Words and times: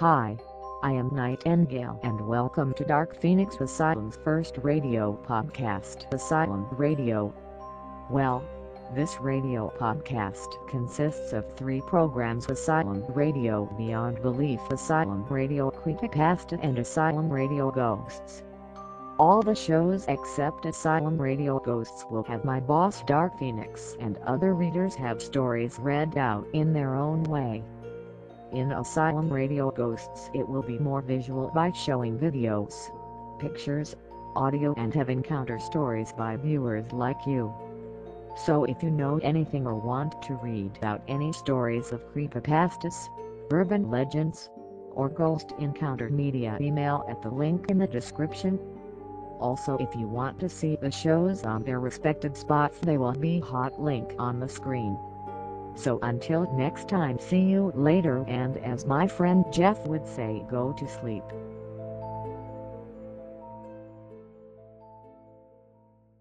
Hi, 0.00 0.38
I 0.82 0.92
am 0.92 1.14
Nightingale 1.14 2.00
and 2.02 2.26
welcome 2.26 2.72
to 2.72 2.86
Dark 2.86 3.20
Phoenix 3.20 3.56
Asylum's 3.60 4.16
first 4.24 4.56
radio 4.62 5.20
podcast 5.28 6.10
Asylum 6.14 6.66
Radio. 6.70 7.34
Well, 8.08 8.42
this 8.94 9.20
radio 9.20 9.70
podcast 9.78 10.48
consists 10.70 11.34
of 11.34 11.44
three 11.54 11.82
programs 11.82 12.48
Asylum 12.48 13.04
Radio 13.10 13.66
Beyond 13.76 14.22
Belief 14.22 14.60
Asylum 14.70 15.26
Radio 15.28 15.70
Creepypasta 15.70 16.58
and 16.62 16.78
Asylum 16.78 17.28
Radio 17.30 17.70
Ghosts. 17.70 18.42
All 19.18 19.42
the 19.42 19.54
shows 19.54 20.06
except 20.08 20.64
Asylum 20.64 21.20
Radio 21.20 21.58
Ghosts 21.58 22.06
will 22.10 22.22
have 22.22 22.42
my 22.42 22.60
boss 22.60 23.02
Dark 23.02 23.38
Phoenix 23.38 23.98
and 24.00 24.16
other 24.26 24.54
readers 24.54 24.94
have 24.94 25.20
stories 25.20 25.78
read 25.78 26.16
out 26.16 26.46
in 26.54 26.72
their 26.72 26.94
own 26.94 27.24
way. 27.24 27.62
In 28.52 28.72
Asylum 28.72 29.32
Radio 29.32 29.70
Ghosts 29.70 30.28
it 30.34 30.48
will 30.48 30.62
be 30.62 30.76
more 30.78 31.02
visual 31.02 31.52
by 31.54 31.70
showing 31.70 32.18
videos, 32.18 32.90
pictures, 33.38 33.94
audio 34.34 34.74
and 34.76 34.92
have 34.92 35.08
encounter 35.08 35.60
stories 35.60 36.12
by 36.12 36.36
viewers 36.36 36.90
like 36.92 37.26
you. 37.26 37.54
So 38.44 38.64
if 38.64 38.82
you 38.82 38.90
know 38.90 39.20
anything 39.22 39.68
or 39.68 39.76
want 39.76 40.20
to 40.22 40.34
read 40.34 40.80
out 40.82 41.00
any 41.06 41.32
stories 41.32 41.92
of 41.92 42.12
creepypastas, 42.12 43.08
urban 43.52 43.88
legends, 43.88 44.50
or 44.96 45.08
ghost 45.08 45.52
encounter 45.60 46.08
media 46.10 46.58
email 46.60 47.04
at 47.08 47.22
the 47.22 47.30
link 47.30 47.70
in 47.70 47.78
the 47.78 47.86
description. 47.86 48.58
Also 49.38 49.78
if 49.78 49.94
you 49.94 50.08
want 50.08 50.40
to 50.40 50.48
see 50.48 50.76
the 50.76 50.90
shows 50.90 51.44
on 51.44 51.62
their 51.62 51.78
respective 51.78 52.36
spots 52.36 52.78
they 52.80 52.98
will 52.98 53.12
be 53.12 53.38
hot 53.38 53.80
link 53.80 54.12
on 54.18 54.40
the 54.40 54.48
screen. 54.48 54.98
So 55.74 55.98
until 56.02 56.50
next 56.52 56.88
time 56.88 57.18
see 57.18 57.40
you 57.40 57.72
later 57.74 58.24
and 58.28 58.56
as 58.58 58.86
my 58.86 59.06
friend 59.06 59.44
Jeff 59.50 59.86
would 59.86 60.06
say 60.06 60.44
go 60.50 60.72
to 60.72 60.88
sleep. 60.88 61.24